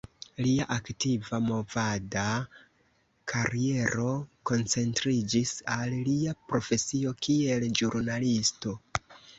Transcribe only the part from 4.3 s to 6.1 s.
koncentriĝis al